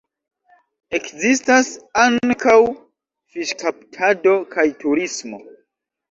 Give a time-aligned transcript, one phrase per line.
[0.99, 1.67] Ekzistas
[2.03, 2.55] ankaŭ
[3.33, 5.41] fiŝkaptado kaj turismo.